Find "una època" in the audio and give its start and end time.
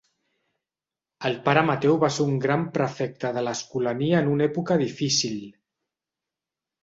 4.37-4.79